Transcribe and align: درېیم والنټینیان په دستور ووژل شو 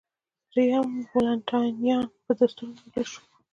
درېیم 0.51 0.87
والنټینیان 1.13 2.05
په 2.25 2.31
دستور 2.39 2.67
ووژل 2.75 3.05
شو 3.11 3.21